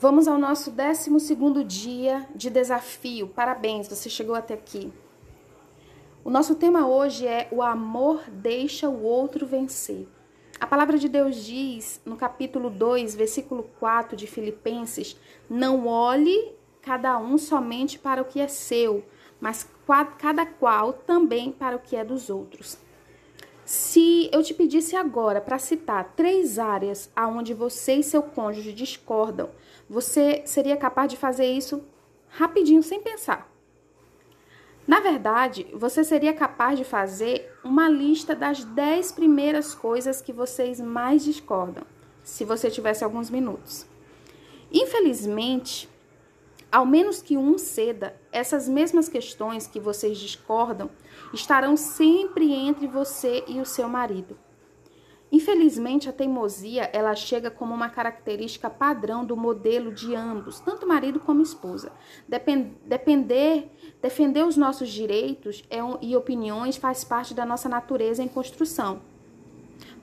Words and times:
Vamos 0.00 0.26
ao 0.26 0.38
nosso 0.38 0.70
12 0.70 1.34
dia 1.66 2.26
de 2.34 2.48
desafio. 2.48 3.28
Parabéns, 3.28 3.86
você 3.86 4.08
chegou 4.08 4.34
até 4.34 4.54
aqui. 4.54 4.90
O 6.24 6.30
nosso 6.30 6.54
tema 6.54 6.88
hoje 6.88 7.26
é 7.26 7.48
o 7.50 7.60
amor 7.60 8.22
deixa 8.30 8.88
o 8.88 9.02
outro 9.02 9.44
vencer. 9.44 10.08
A 10.58 10.66
palavra 10.66 10.96
de 10.96 11.06
Deus 11.06 11.44
diz 11.44 12.00
no 12.02 12.16
capítulo 12.16 12.70
2, 12.70 13.14
versículo 13.14 13.64
4 13.78 14.16
de 14.16 14.26
Filipenses: 14.26 15.18
Não 15.50 15.86
olhe 15.86 16.50
cada 16.80 17.18
um 17.18 17.36
somente 17.36 17.98
para 17.98 18.22
o 18.22 18.24
que 18.24 18.40
é 18.40 18.48
seu, 18.48 19.04
mas 19.38 19.68
cada 20.16 20.46
qual 20.46 20.94
também 20.94 21.52
para 21.52 21.76
o 21.76 21.78
que 21.78 21.94
é 21.94 22.02
dos 22.02 22.30
outros. 22.30 22.78
Se 23.66 24.28
eu 24.32 24.42
te 24.42 24.52
pedisse 24.52 24.96
agora 24.96 25.40
para 25.40 25.56
citar 25.58 26.14
três 26.16 26.58
áreas 26.58 27.08
aonde 27.14 27.54
você 27.54 27.96
e 27.96 28.02
seu 28.02 28.20
cônjuge 28.20 28.72
discordam, 28.72 29.50
você 29.90 30.42
seria 30.46 30.76
capaz 30.76 31.10
de 31.10 31.16
fazer 31.16 31.46
isso 31.46 31.82
rapidinho, 32.28 32.80
sem 32.80 33.00
pensar. 33.00 33.50
Na 34.86 35.00
verdade, 35.00 35.66
você 35.74 36.04
seria 36.04 36.32
capaz 36.32 36.78
de 36.78 36.84
fazer 36.84 37.52
uma 37.64 37.88
lista 37.88 38.32
das 38.32 38.62
dez 38.62 39.10
primeiras 39.10 39.74
coisas 39.74 40.22
que 40.22 40.32
vocês 40.32 40.80
mais 40.80 41.24
discordam, 41.24 41.82
se 42.22 42.44
você 42.44 42.70
tivesse 42.70 43.02
alguns 43.02 43.30
minutos. 43.30 43.84
Infelizmente, 44.72 45.88
ao 46.70 46.86
menos 46.86 47.20
que 47.20 47.36
um 47.36 47.58
ceda, 47.58 48.14
essas 48.30 48.68
mesmas 48.68 49.08
questões 49.08 49.66
que 49.66 49.80
vocês 49.80 50.18
discordam 50.18 50.88
estarão 51.34 51.76
sempre 51.76 52.52
entre 52.52 52.86
você 52.86 53.42
e 53.48 53.60
o 53.60 53.66
seu 53.66 53.88
marido. 53.88 54.38
Infelizmente, 55.32 56.08
a 56.08 56.12
teimosia 56.12 56.90
ela 56.92 57.14
chega 57.14 57.50
como 57.50 57.72
uma 57.72 57.88
característica 57.88 58.68
padrão 58.68 59.24
do 59.24 59.36
modelo 59.36 59.92
de 59.92 60.14
ambos, 60.14 60.58
tanto 60.58 60.86
marido 60.86 61.20
como 61.20 61.40
esposa. 61.40 61.92
depender, 62.84 63.70
defender 64.02 64.44
os 64.44 64.56
nossos 64.56 64.88
direitos 64.88 65.62
é 65.70 65.78
e 66.00 66.16
opiniões 66.16 66.76
faz 66.76 67.04
parte 67.04 67.32
da 67.32 67.46
nossa 67.46 67.68
natureza 67.68 68.22
em 68.22 68.28
construção. 68.28 69.00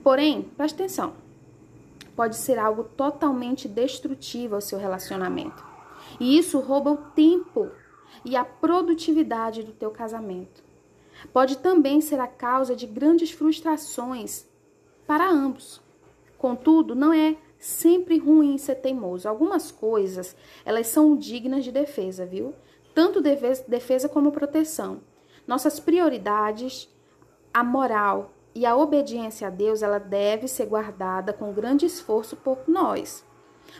Porém, 0.02 0.42
preste 0.56 0.76
atenção, 0.76 1.12
pode 2.16 2.36
ser 2.36 2.58
algo 2.58 2.84
totalmente 2.84 3.68
destrutivo 3.68 4.54
ao 4.54 4.60
seu 4.62 4.78
relacionamento. 4.78 5.62
E 6.18 6.38
isso 6.38 6.58
rouba 6.58 6.90
o 6.90 6.96
tempo 6.96 7.70
e 8.24 8.34
a 8.34 8.44
produtividade 8.44 9.62
do 9.62 9.72
teu 9.72 9.90
casamento. 9.90 10.62
Pode 11.32 11.58
também 11.58 12.00
ser 12.00 12.18
a 12.18 12.26
causa 12.26 12.74
de 12.74 12.86
grandes 12.86 13.30
frustrações 13.30 14.48
para 15.08 15.26
ambos. 15.26 15.80
Contudo, 16.36 16.94
não 16.94 17.14
é 17.14 17.38
sempre 17.58 18.18
ruim 18.18 18.58
ser 18.58 18.74
teimoso. 18.74 19.26
Algumas 19.26 19.72
coisas, 19.72 20.36
elas 20.66 20.86
são 20.88 21.16
dignas 21.16 21.64
de 21.64 21.72
defesa, 21.72 22.26
viu? 22.26 22.54
Tanto 22.94 23.22
defesa 23.22 24.06
como 24.06 24.30
proteção. 24.30 25.00
Nossas 25.46 25.80
prioridades, 25.80 26.94
a 27.54 27.64
moral 27.64 28.34
e 28.54 28.66
a 28.66 28.76
obediência 28.76 29.48
a 29.48 29.50
Deus, 29.50 29.82
ela 29.82 29.98
deve 29.98 30.46
ser 30.46 30.66
guardada 30.66 31.32
com 31.32 31.54
grande 31.54 31.86
esforço 31.86 32.36
por 32.36 32.58
nós. 32.68 33.24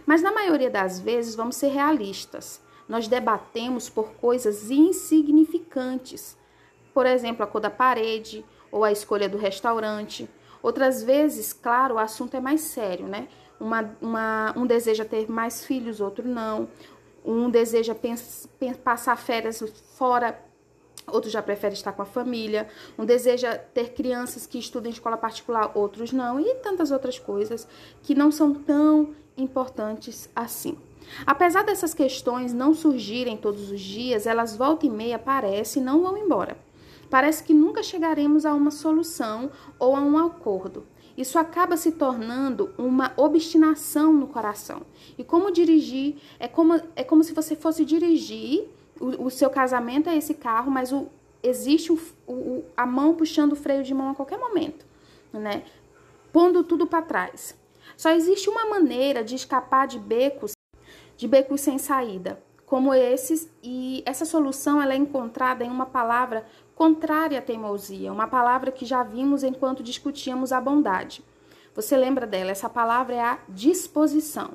Mas 0.07 0.23
na 0.23 0.33
maioria 0.33 0.71
das 0.71 0.99
vezes, 0.99 1.35
vamos 1.35 1.57
ser 1.57 1.69
realistas. 1.69 2.61
Nós 2.89 3.07
debatemos 3.07 3.91
por 3.91 4.13
coisas 4.15 4.71
insignificantes. 4.71 6.39
Por 6.95 7.05
exemplo, 7.05 7.45
a 7.45 7.47
cor 7.47 7.61
da 7.61 7.69
parede 7.71 8.43
ou 8.73 8.83
a 8.83 8.91
escolha 8.91 9.29
do 9.29 9.37
restaurante. 9.37 10.29
Outras 10.63 11.03
vezes, 11.03 11.53
claro, 11.53 11.97
o 11.97 11.99
assunto 11.99 12.37
é 12.37 12.41
mais 12.41 12.61
sério, 12.63 13.07
né? 13.07 13.29
Uma, 13.61 13.97
uma, 14.01 14.55
um 14.57 14.67
deseja 14.67 15.05
ter 15.05 15.31
mais 15.31 15.65
filhos, 15.65 16.01
outro 16.01 16.27
não. 16.27 16.69
Um 17.25 17.51
deseja 17.51 17.97
passar 18.83 19.17
férias 19.17 19.63
fora 19.97 20.39
outros 21.13 21.33
já 21.33 21.43
preferem 21.43 21.75
estar 21.75 21.93
com 21.93 22.03
a 22.03 22.07
família, 22.07 22.69
um 22.99 23.05
deseja 23.05 23.57
ter 23.57 23.95
crianças 23.95 24.47
que 24.47 24.59
estudam 24.59 24.91
em 24.91 24.93
escola 24.93 25.17
particular, 25.17 25.73
outros 25.75 26.13
não, 26.13 26.39
e 26.39 26.55
tantas 26.57 26.91
outras 26.91 27.19
coisas 27.19 27.67
que 28.03 28.15
não 28.15 28.31
são 28.31 28.55
tão 28.55 29.15
importantes 29.37 30.29
assim. 30.35 30.77
Apesar 31.25 31.65
dessas 31.65 31.95
questões 31.95 32.53
não 32.53 32.75
surgirem 32.75 33.37
todos 33.37 33.71
os 33.71 33.81
dias, 33.81 34.27
elas 34.27 34.57
volta 34.57 34.85
e 34.87 34.91
meia 34.91 35.17
aparecem 35.17 35.83
e 35.83 35.85
não 35.85 36.03
vão 36.03 36.17
embora. 36.19 36.57
Parece 37.11 37.43
que 37.43 37.55
nunca 37.55 37.83
chegaremos 37.83 38.45
a 38.45 38.53
uma 38.55 38.71
solução 38.71 39.51
ou 39.79 39.97
a 39.97 40.01
um 40.01 40.19
acordo. 40.19 40.87
Isso 41.17 41.39
acaba 41.39 41.77
se 41.77 41.93
tornando 41.93 42.73
uma 42.79 43.13
obstinação 43.17 44.13
no 44.13 44.29
coração. 44.29 44.83
E 45.17 45.25
como 45.25 45.51
dirigir, 45.51 46.17
é 46.39 46.47
como, 46.47 46.81
é 46.95 47.03
como 47.03 47.25
se 47.25 47.33
você 47.33 47.57
fosse 47.57 47.85
dirigir, 47.85 48.69
o, 49.01 49.25
o 49.25 49.31
seu 49.31 49.51
casamento 49.51 50.09
é 50.09 50.17
esse 50.17 50.35
carro, 50.35 50.71
mas 50.71 50.93
o, 50.93 51.09
existe 51.43 51.93
o, 51.93 51.99
o, 52.27 52.65
a 52.77 52.87
mão 52.87 53.15
puxando 53.15 53.53
o 53.53 53.57
freio 53.57 53.83
de 53.83 53.95
mão 53.95 54.11
a 54.11 54.15
qualquer 54.15 54.39
momento, 54.39 54.87
né? 55.33 55.65
Pondo 56.33 56.63
tudo 56.63 56.87
para 56.87 57.03
trás. 57.03 57.57
Só 57.97 58.11
existe 58.11 58.49
uma 58.49 58.67
maneira 58.67 59.25
de 59.25 59.35
escapar 59.35 59.89
de 59.89 59.99
becos, 59.99 60.53
de 61.17 61.27
becos 61.27 61.61
sem 61.61 61.79
saída, 61.79 62.41
como 62.65 62.93
esses, 62.95 63.51
e 63.63 64.03
essa 64.07 64.25
solução 64.25 64.81
ela 64.81 64.93
é 64.93 64.97
encontrada 64.97 65.65
em 65.65 65.71
uma 65.71 65.87
palavra 65.87 66.47
contrária 66.79 67.41
à 67.41 67.43
teimosia, 67.43 68.13
uma 68.13 68.29
palavra 68.29 68.71
que 68.71 68.87
já 68.87 69.03
vimos 69.03 69.43
enquanto 69.43 69.83
discutíamos 69.83 70.53
a 70.53 70.61
bondade. 70.61 71.25
Você 71.75 71.97
lembra 71.97 72.25
dela? 72.25 72.53
Essa 72.53 72.71
palavra 72.71 73.17
é 73.17 73.21
a 73.21 73.41
disposição. 73.49 74.53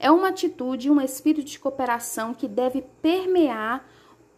É 0.00 0.10
uma 0.10 0.30
atitude, 0.30 0.90
um 0.90 1.00
espírito 1.00 1.46
de 1.46 1.60
cooperação 1.60 2.34
que 2.34 2.48
deve 2.48 2.82
permear 3.00 3.88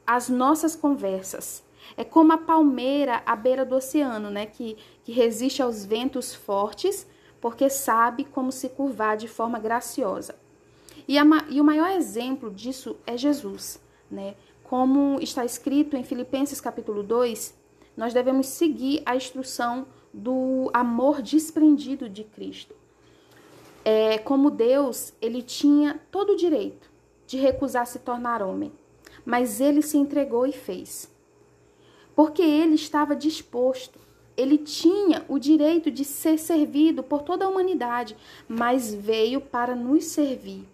as 0.06 0.28
nossas 0.28 0.76
conversas. 0.76 1.64
É 1.96 2.04
como 2.04 2.34
a 2.34 2.36
palmeira 2.36 3.22
à 3.24 3.34
beira 3.34 3.64
do 3.64 3.76
oceano, 3.76 4.28
né? 4.28 4.44
Que, 4.44 4.76
que 5.02 5.10
resiste 5.10 5.62
aos 5.62 5.86
ventos 5.86 6.34
fortes 6.34 7.06
porque 7.40 7.70
sabe 7.70 8.24
como 8.24 8.52
se 8.52 8.68
curvar 8.68 9.16
de 9.16 9.28
forma 9.28 9.58
graciosa. 9.58 10.38
E, 11.08 11.16
a, 11.16 11.24
e 11.48 11.58
o 11.58 11.64
maior 11.64 11.88
exemplo 11.88 12.50
disso 12.50 12.98
é 13.06 13.16
Jesus, 13.16 13.80
né? 14.10 14.34
Como 14.68 15.18
está 15.20 15.44
escrito 15.44 15.96
em 15.96 16.04
Filipenses 16.04 16.60
capítulo 16.60 17.02
2, 17.02 17.54
nós 17.96 18.12
devemos 18.12 18.46
seguir 18.46 19.02
a 19.06 19.16
instrução 19.16 19.86
do 20.12 20.70
amor 20.72 21.22
desprendido 21.22 22.08
de 22.08 22.22
Cristo. 22.24 22.74
É, 23.84 24.18
como 24.18 24.50
Deus, 24.50 25.12
ele 25.20 25.42
tinha 25.42 26.00
todo 26.10 26.32
o 26.32 26.36
direito 26.36 26.90
de 27.26 27.38
recusar 27.38 27.86
se 27.86 27.98
tornar 27.98 28.42
homem, 28.42 28.70
mas 29.24 29.60
ele 29.60 29.80
se 29.80 29.96
entregou 29.96 30.46
e 30.46 30.52
fez. 30.52 31.10
Porque 32.14 32.42
ele 32.42 32.74
estava 32.74 33.16
disposto 33.16 33.98
ele 34.38 34.56
tinha 34.56 35.24
o 35.28 35.36
direito 35.36 35.90
de 35.90 36.04
ser 36.04 36.38
servido 36.38 37.02
por 37.02 37.22
toda 37.22 37.44
a 37.44 37.48
humanidade, 37.48 38.16
mas 38.46 38.94
veio 38.94 39.40
para 39.40 39.74
nos 39.74 40.04
servir. 40.04 40.64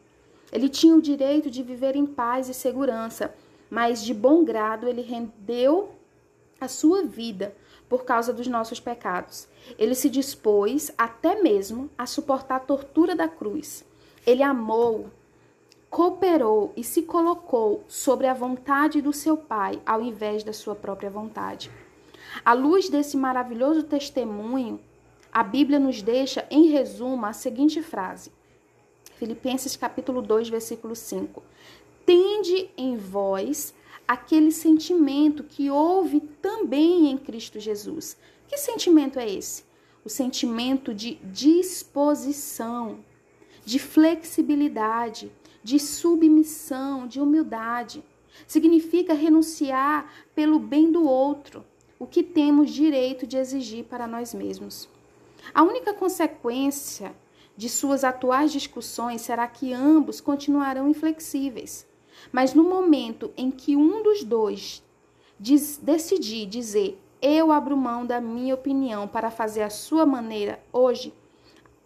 Ele 0.53 0.69
tinha 0.69 0.95
o 0.95 1.01
direito 1.01 1.51
de 1.51 1.63
viver 1.63 1.97
em 1.97 2.05
paz 2.05 2.51
e 2.51 2.53
segurança, 2.53 3.35
mas 3.71 4.03
de 4.05 4.15
bom 4.15 4.45
grado 4.45 4.89
ele 4.89 5.03
rendeu 5.03 5.95
a 6.61 6.69
sua 6.69 7.03
vida 7.03 7.55
por 7.89 8.05
causa 8.05 8.33
dos 8.33 8.47
nossos 8.47 8.81
pecados. 8.81 9.49
Ele 9.79 9.95
se 9.95 10.09
dispôs 10.09 10.93
até 10.97 11.41
mesmo 11.43 11.91
a 11.97 12.07
suportar 12.07 12.57
a 12.57 12.61
tortura 12.61 13.15
da 13.15 13.29
cruz. 13.29 13.85
Ele 14.27 14.43
amou, 14.43 15.11
cooperou 15.91 16.73
e 16.77 16.83
se 16.83 17.03
colocou 17.03 17.85
sobre 17.87 18.27
a 18.27 18.35
vontade 18.35 19.01
do 19.01 19.13
seu 19.13 19.37
Pai 19.37 19.81
ao 19.87 20.03
invés 20.03 20.43
da 20.43 20.53
sua 20.53 20.75
própria 20.75 21.11
vontade. 21.11 21.71
À 22.45 22.53
luz 22.53 22.89
desse 22.89 23.17
maravilhoso 23.17 23.85
testemunho, 23.85 24.81
a 25.33 25.43
Bíblia 25.43 25.79
nos 25.79 26.01
deixa, 26.03 26.47
em 26.51 26.69
resumo, 26.69 27.27
a 27.27 27.33
seguinte 27.33 27.83
frase. 27.83 28.33
Filipenses 29.17 29.77
capítulo 29.77 30.21
2, 30.21 30.49
versículo 30.49 30.97
5. 30.97 31.43
Tende 32.05 32.71
em 32.77 32.97
vós 32.97 33.75
aquele 34.07 34.53
sentimento 34.53 35.43
que 35.43 35.71
houve 35.71 36.21
também 36.21 37.11
em 37.11 37.17
Cristo 37.17 37.59
Jesus. 37.59 38.17
Que 38.47 38.59
sentimento 38.59 39.19
é 39.19 39.29
esse? 39.29 39.65
O 40.05 40.09
sentimento 40.09 40.93
de 40.93 41.15
disposição, 41.25 42.99
de 43.65 43.79
flexibilidade, 43.79 45.33
de 45.63 45.79
submissão, 45.79 47.07
de 47.07 47.21
humildade. 47.21 48.05
Significa 48.47 49.15
renunciar 49.15 50.13
pelo 50.35 50.59
bem 50.59 50.93
do 50.93 51.05
outro 51.05 51.65
o 51.99 52.07
que 52.07 52.23
temos 52.23 52.71
direito 52.71 53.27
de 53.27 53.39
exigir 53.39 53.85
para 53.85 54.07
nós 54.07 54.35
mesmos. 54.35 54.89
A 55.55 55.63
única 55.63 55.95
consequência 55.95 57.15
de 57.57 57.69
suas 57.69 58.05
atuais 58.05 58.53
discussões 58.53 59.23
será 59.23 59.47
que 59.47 59.73
ambos 59.73 60.21
continuarão 60.21 60.89
inflexíveis. 60.89 61.87
Mas 62.33 62.55
no 62.55 62.65
momento 62.65 63.33
em 63.37 63.51
que 63.51 63.77
um 63.77 64.03
dos 64.03 64.25
dois 64.25 64.83
diz, 65.39 65.79
decidir 65.83 66.47
dizer 66.47 67.01
eu 67.21 67.51
abro 67.51 67.75
mão 67.75 68.05
da 68.05 68.21
minha 68.21 68.55
opinião 68.55 69.09
para 69.09 69.31
fazer 69.31 69.63
a 69.63 69.71
sua 69.71 70.05
maneira 70.05 70.61
hoje, 70.71 71.15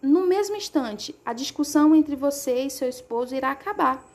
no 0.01 0.27
mesmo 0.27 0.57
instante, 0.57 1.15
a 1.25 1.31
discussão 1.31 1.95
entre 1.95 2.13
você 2.15 2.63
e 2.63 2.69
seu 2.69 2.89
esposo 2.89 3.33
irá 3.33 3.51
acabar. 3.51 4.05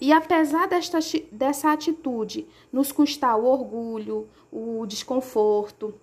E 0.00 0.12
apesar 0.12 0.68
desta, 0.68 0.98
dessa 1.32 1.72
atitude 1.72 2.46
nos 2.70 2.92
custar 2.92 3.38
o 3.38 3.46
orgulho, 3.46 4.28
o 4.52 4.84
desconforto, 4.86 5.94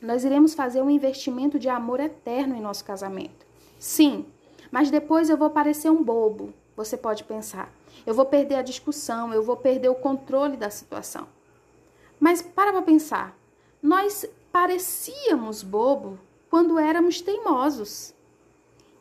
nós 0.00 0.24
iremos 0.24 0.54
fazer 0.54 0.80
um 0.80 0.88
investimento 0.88 1.58
de 1.58 1.68
amor 1.68 2.00
eterno 2.00 2.54
em 2.54 2.60
nosso 2.60 2.84
casamento. 2.84 3.46
Sim, 3.78 4.24
mas 4.70 4.90
depois 4.90 5.28
eu 5.28 5.36
vou 5.36 5.50
parecer 5.50 5.90
um 5.90 6.02
bobo, 6.02 6.54
você 6.74 6.96
pode 6.96 7.24
pensar. 7.24 7.70
Eu 8.04 8.14
vou 8.14 8.26
perder 8.26 8.56
a 8.56 8.62
discussão, 8.62 9.32
eu 9.32 9.42
vou 9.42 9.56
perder 9.56 9.88
o 9.88 9.94
controle 9.94 10.56
da 10.56 10.70
situação. 10.70 11.28
Mas 12.18 12.42
para 12.42 12.72
para 12.72 12.82
pensar. 12.82 13.36
Nós 13.82 14.26
parecíamos 14.50 15.62
bobo 15.62 16.18
quando 16.50 16.78
éramos 16.78 17.20
teimosos 17.20 18.14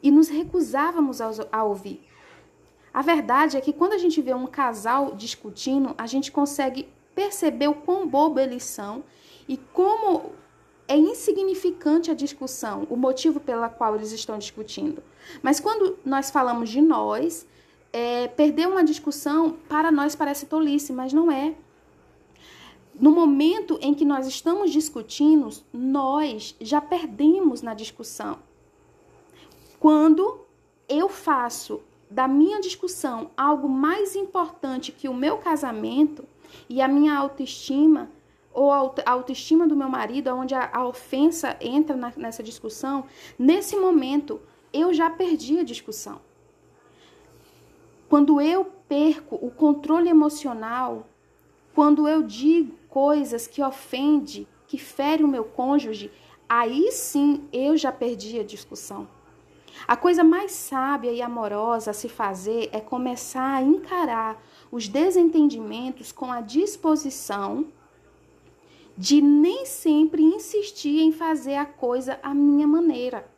e 0.03 0.12
nos 0.12 0.27
recusávamos 0.27 1.19
a 1.21 1.63
ouvir. 1.63 2.06
A 2.94 3.01
verdade 3.01 3.57
é 3.57 3.62
que 3.62 3.74
quando 3.74 3.94
a 3.94 3.97
gente 3.97 4.21
vê 4.21 4.33
um 4.33 4.47
casal 4.47 5.15
discutindo, 5.15 5.95
a 5.98 6.06
gente 6.06 6.31
consegue 6.31 6.88
perceber 7.13 7.68
o 7.68 7.74
quão 7.74 8.07
bobo 8.07 8.39
eles 8.39 8.63
são 8.63 9.03
e 9.48 9.57
como 9.57 10.31
é 10.88 10.95
insignificante 10.95 12.12
a 12.12 12.13
discussão, 12.13 12.86
o 12.89 12.95
motivo 12.95 13.39
pela 13.39 13.69
qual 13.69 13.95
eles 13.95 14.12
estão 14.12 14.38
discutindo. 14.38 15.01
Mas 15.41 15.59
quando 15.59 15.98
nós 16.06 16.30
falamos 16.30 16.69
de 16.69 16.81
nós, 16.81 17.48
é, 17.95 18.27
perder 18.27 18.68
uma 18.68 18.83
discussão 18.83 19.56
para 19.69 19.89
nós 19.89 20.18
parece 20.18 20.47
tolice, 20.47 20.92
mas 20.92 21.13
não 21.13 21.31
é. 21.31 21.56
No 22.94 23.09
momento 23.09 23.80
em 23.81 23.94
que 23.94 24.03
nós 24.03 24.27
estamos 24.27 24.69
discutindo, 24.69 25.47
nós 25.71 26.57
já 26.59 26.81
perdemos 26.81 27.62
na 27.62 27.74
discussão. 27.74 28.39
Quando 29.80 30.42
eu 30.89 31.07
faço 31.07 31.80
da 32.12 32.27
minha 32.27 32.59
discussão 32.59 33.31
algo 33.38 33.69
mais 33.69 34.13
importante 34.13 34.91
que 34.91 35.07
o 35.07 35.13
meu 35.13 35.38
casamento 35.38 36.25
e 36.68 36.81
a 36.81 36.89
minha 36.89 37.18
autoestima, 37.18 38.12
ou 38.53 38.74
a 38.74 38.91
autoestima 39.06 39.65
do 39.65 39.75
meu 39.75 39.88
marido, 39.88 40.36
onde 40.36 40.53
a, 40.53 40.86
ofensa 40.86 41.56
entra 41.62 41.95
nessa 42.18 42.44
discussão, 42.44 43.06
nesse 43.39 43.77
momento 43.77 44.41
eu 44.74 44.94
já 44.94 45.09
perdi 45.09 45.59
a 45.59 45.63
discussão. 45.63 46.25
Quando 48.07 48.40
eu 48.40 48.66
perco 48.88 49.36
o 49.42 49.50
controle 49.50 50.10
emocional, 50.10 51.07
quando 51.74 52.07
eu 52.07 52.22
digo 52.22 52.75
coisas 52.88 53.48
que 53.48 53.62
ofende, 53.62 54.48
que 54.68 54.78
fere 54.78 55.24
o 55.24 55.28
meu 55.28 55.44
cônjuge, 55.44 56.12
aí 56.48 56.92
sim 56.92 57.48
eu 57.52 57.75
já 57.75 57.92
perdi 57.92 58.40
a 58.40 58.44
discussão. 58.44 59.07
A 59.88 59.98
coisa 59.98 60.24
mais 60.24 60.52
sábia 60.54 61.12
e 61.12 61.22
amorosa 61.22 61.92
a 61.92 61.94
se 61.94 62.07
fazer 62.07 62.69
é 62.72 62.80
começar 62.80 63.56
a 63.56 63.62
encarar 63.62 64.42
os 64.72 64.88
desentendimentos 64.88 66.12
com 66.12 66.31
a 66.31 66.42
disposição 66.42 67.66
de 68.98 69.22
nem 69.22 69.66
sempre 69.66 70.24
insistir 70.24 71.01
em 71.01 71.12
fazer 71.12 71.56
a 71.56 71.66
coisa 71.66 72.18
à 72.24 72.34
minha 72.34 72.66
maneira. 72.66 73.30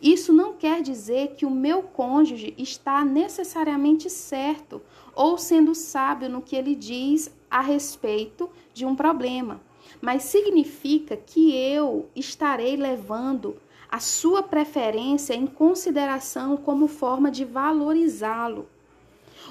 Isso 0.00 0.32
não 0.32 0.52
quer 0.52 0.82
dizer 0.82 1.34
que 1.36 1.46
o 1.46 1.50
meu 1.50 1.82
cônjuge 1.82 2.54
está 2.58 3.04
necessariamente 3.04 4.10
certo 4.10 4.82
ou 5.14 5.38
sendo 5.38 5.74
sábio 5.74 6.28
no 6.28 6.42
que 6.42 6.56
ele 6.56 6.74
diz 6.74 7.30
a 7.50 7.60
respeito 7.60 8.50
de 8.72 8.84
um 8.84 8.96
problema, 8.96 9.60
mas 10.00 10.24
significa 10.24 11.16
que 11.16 11.56
eu 11.56 12.08
estarei 12.14 12.76
levando 12.76 13.56
a 13.90 14.00
sua 14.00 14.42
preferência 14.42 15.34
em 15.34 15.46
consideração 15.46 16.56
como 16.56 16.88
forma 16.88 17.30
de 17.30 17.44
valorizá-lo. 17.44 18.66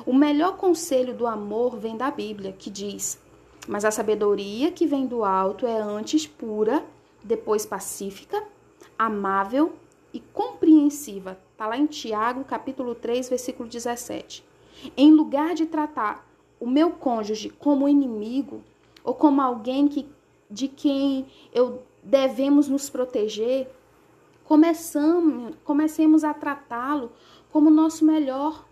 O 0.05 0.13
melhor 0.13 0.57
conselho 0.57 1.13
do 1.13 1.25
amor 1.25 1.77
vem 1.77 1.95
da 1.95 2.11
Bíblia, 2.11 2.51
que 2.51 2.69
diz: 2.69 3.17
Mas 3.67 3.85
a 3.85 3.91
sabedoria 3.91 4.71
que 4.71 4.85
vem 4.85 5.05
do 5.05 5.23
alto 5.23 5.65
é 5.65 5.79
antes 5.79 6.27
pura, 6.27 6.83
depois 7.23 7.65
pacífica, 7.65 8.43
amável 8.99 9.73
e 10.13 10.19
compreensiva. 10.19 11.37
Está 11.51 11.67
lá 11.67 11.77
em 11.77 11.87
Tiago, 11.87 12.43
capítulo 12.43 12.93
3, 12.93 13.29
versículo 13.29 13.67
17. 13.67 14.45
Em 14.95 15.11
lugar 15.11 15.55
de 15.55 15.65
tratar 15.65 16.27
o 16.59 16.67
meu 16.67 16.91
cônjuge 16.91 17.49
como 17.49 17.89
inimigo 17.89 18.63
ou 19.03 19.13
como 19.13 19.41
alguém 19.41 19.87
que, 19.87 20.07
de 20.49 20.67
quem 20.67 21.25
eu 21.53 21.83
devemos 22.03 22.67
nos 22.67 22.89
proteger, 22.89 23.69
começamos, 24.43 25.55
comecemos 25.63 26.23
a 26.23 26.33
tratá-lo 26.33 27.11
como 27.49 27.69
nosso 27.69 28.05
melhor 28.05 28.65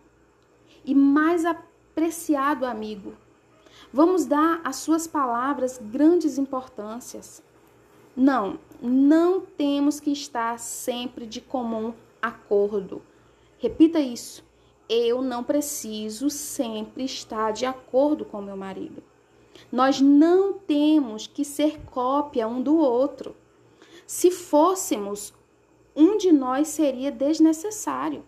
e 0.84 0.94
mais 0.94 1.46
apreciado 1.46 2.66
amigo. 2.66 3.14
Vamos 3.92 4.26
dar 4.26 4.62
às 4.64 4.78
suas 4.78 5.08
palavras 5.08 5.80
grandes 5.82 6.38
importâncias. 6.38 7.44
Não, 8.16 8.60
não 8.82 9.42
temos 9.42 10.00
que 10.00 10.12
estar 10.12 10.60
sempre 10.60 11.26
de 11.26 11.40
comum 11.40 11.94
acordo. 12.22 13.02
Repita 13.58 14.00
isso. 14.00 14.44
Eu 14.90 15.22
não 15.22 15.44
preciso 15.44 16.30
sempre 16.30 17.06
estar 17.06 17.52
de 17.52 17.66
acordo 17.66 18.26
com 18.26 18.42
meu 18.42 18.58
marido. 18.58 19.02
Nós 19.72 20.02
não 20.02 20.54
temos 20.54 21.28
que 21.28 21.46
ser 21.46 21.80
cópia 21.86 22.48
um 22.48 22.62
do 22.62 22.78
outro. 22.78 23.36
Se 24.06 24.30
fôssemos 24.30 25.34
um 25.96 26.18
de 26.18 26.32
nós 26.32 26.70
seria 26.70 27.12
desnecessário. 27.12 28.26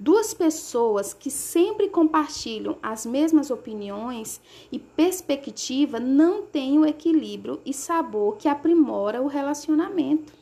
Duas 0.00 0.32
pessoas 0.32 1.12
que 1.12 1.30
sempre 1.30 1.88
compartilham 1.88 2.78
as 2.82 3.04
mesmas 3.04 3.50
opiniões 3.50 4.40
e 4.70 4.78
perspectiva 4.78 5.98
não 5.98 6.42
têm 6.42 6.78
o 6.78 6.86
equilíbrio 6.86 7.60
e 7.66 7.74
sabor 7.74 8.36
que 8.36 8.48
aprimora 8.48 9.20
o 9.20 9.26
relacionamento. 9.26 10.32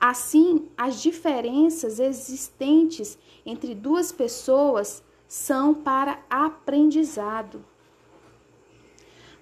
Assim, 0.00 0.68
as 0.76 1.00
diferenças 1.00 2.00
existentes 2.00 3.16
entre 3.46 3.74
duas 3.74 4.10
pessoas 4.10 5.02
são 5.28 5.72
para 5.72 6.20
aprendizado. 6.28 7.64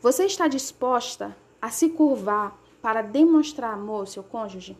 Você 0.03 0.25
está 0.25 0.49
disposta 0.49 1.35
a 1.61 1.71
se 1.71 1.89
curvar 1.89 2.59
para 2.83 3.01
demonstrar 3.01 3.73
amor 3.73 4.01
ao 4.01 4.07
seu 4.07 4.23
cônjuge? 4.23 4.77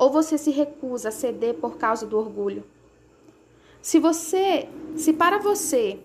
ou 0.00 0.08
você 0.08 0.38
se 0.38 0.50
recusa 0.50 1.10
a 1.10 1.12
ceder 1.12 1.56
por 1.56 1.76
causa 1.76 2.06
do 2.06 2.18
orgulho? 2.18 2.64
Se 3.82 3.98
você, 3.98 4.68
se 4.96 5.12
para 5.12 5.38
você 5.38 6.00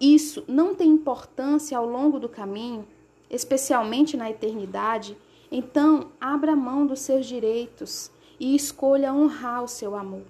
isso 0.00 0.44
não 0.48 0.74
tem 0.74 0.90
importância 0.90 1.78
ao 1.78 1.86
longo 1.86 2.18
do 2.18 2.28
caminho, 2.28 2.86
especialmente 3.30 4.16
na 4.16 4.30
eternidade, 4.30 5.16
então 5.50 6.10
abra 6.20 6.56
mão 6.56 6.86
dos 6.86 7.00
seus 7.00 7.26
direitos 7.26 8.10
e 8.38 8.56
escolha 8.56 9.14
honrar 9.14 9.62
o 9.62 9.68
seu 9.68 9.94
amor. 9.94 10.24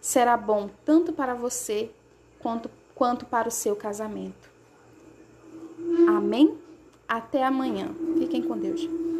Será 0.00 0.36
bom 0.36 0.68
tanto 0.84 1.12
para 1.12 1.34
você 1.34 1.90
quanto, 2.38 2.70
quanto 2.94 3.24
para 3.24 3.48
o 3.48 3.52
seu 3.52 3.74
casamento. 3.74 4.50
Amém? 6.08 6.58
Até 7.08 7.44
amanhã. 7.44 7.94
Fiquem 8.18 8.42
com 8.42 8.58
Deus. 8.58 9.01